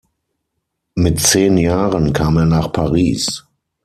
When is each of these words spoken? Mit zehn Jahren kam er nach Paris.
Mit 0.95 1.19
zehn 1.19 1.57
Jahren 1.59 2.11
kam 2.11 2.35
er 2.37 2.45
nach 2.47 2.71
Paris. 2.71 3.45